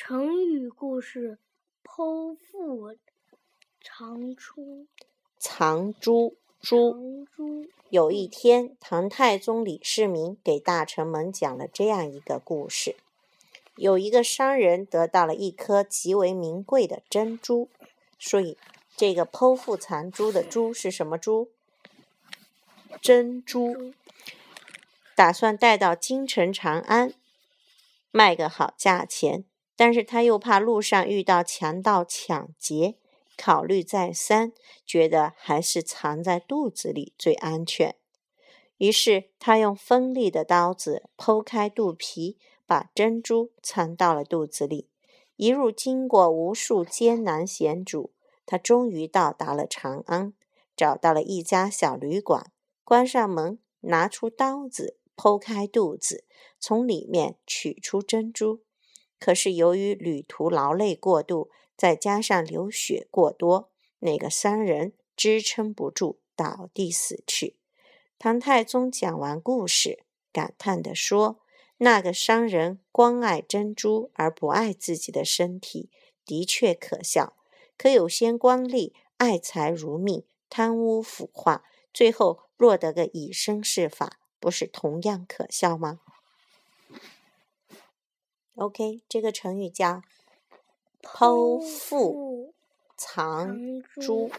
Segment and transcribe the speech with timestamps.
[0.00, 1.38] 成语故事：
[1.82, 2.96] 剖腹
[3.82, 4.86] 藏珠。
[5.40, 7.26] 藏珠，珠。
[7.90, 12.94] 有一天，唐太宗李世民给大臣们讲了这样一个故事：
[13.74, 17.68] 有一个商人得到了一颗极为名贵的珍珠，
[18.20, 18.56] 所以
[18.96, 21.50] 这个剖腹藏珠的珠是什么珠？
[23.02, 23.92] 珍珠。
[25.16, 27.12] 打算带到京城长安
[28.12, 29.44] 卖个好价钱。
[29.78, 32.96] 但是他又怕路上遇到强盗抢劫，
[33.36, 34.52] 考虑再三，
[34.84, 37.94] 觉得还是藏在肚子里最安全。
[38.78, 42.36] 于是他用锋利的刀子剖开肚皮，
[42.66, 44.88] 把珍珠藏到了肚子里。
[45.36, 48.10] 一路经过无数艰难险阻，
[48.44, 50.32] 他终于到达了长安，
[50.76, 52.50] 找到了一家小旅馆，
[52.82, 56.24] 关上门，拿出刀子剖开肚子，
[56.58, 58.62] 从里面取出珍珠。
[59.18, 67.56] 可是由于旅途劳累过度，再加上流血过多，那个商人支撑不住，倒地死去。
[68.18, 71.40] 唐太宗讲完故事，感叹地说
[71.78, 75.90] ：“那个商人光爱珍珠而不爱自己的身体，
[76.24, 77.36] 的确可笑。
[77.76, 86.00] 可有些官吏爱财如命，贪污腐化，最后落得个以身试法，不是同样可笑吗？”
[88.58, 90.02] OK，这个成语叫
[91.00, 92.52] “剖腹
[92.96, 93.56] 藏
[94.00, 94.32] 珠”。